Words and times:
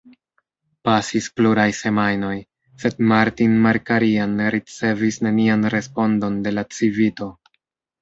Pasis 0.87 1.27
pluraj 1.39 1.65
semajnoj, 1.81 2.33
sed 2.85 3.05
Martin 3.13 3.55
Markarian 3.67 4.35
ricevis 4.59 5.23
nenian 5.31 5.73
respondon 5.79 6.45
de 6.49 6.59
la 6.61 6.69
Civito. 6.77 7.35